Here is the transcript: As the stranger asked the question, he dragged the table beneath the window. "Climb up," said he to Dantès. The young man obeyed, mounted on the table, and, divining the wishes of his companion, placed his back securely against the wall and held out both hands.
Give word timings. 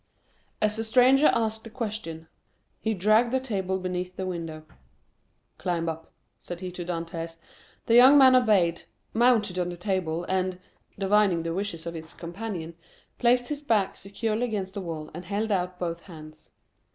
As 0.63 0.77
the 0.77 0.83
stranger 0.83 1.27
asked 1.27 1.63
the 1.63 1.69
question, 1.69 2.27
he 2.79 2.95
dragged 2.95 3.31
the 3.31 3.39
table 3.39 3.77
beneath 3.77 4.15
the 4.15 4.25
window. 4.25 4.63
"Climb 5.59 5.87
up," 5.87 6.11
said 6.39 6.59
he 6.59 6.71
to 6.71 6.83
Dantès. 6.83 7.37
The 7.85 7.93
young 7.93 8.17
man 8.17 8.35
obeyed, 8.35 8.81
mounted 9.13 9.59
on 9.59 9.69
the 9.69 9.77
table, 9.77 10.23
and, 10.23 10.57
divining 10.97 11.43
the 11.43 11.53
wishes 11.53 11.85
of 11.85 11.93
his 11.93 12.15
companion, 12.15 12.73
placed 13.19 13.49
his 13.49 13.61
back 13.61 13.95
securely 13.95 14.45
against 14.45 14.73
the 14.73 14.81
wall 14.81 15.11
and 15.13 15.25
held 15.25 15.51
out 15.51 15.77
both 15.77 15.99
hands. 15.99 16.49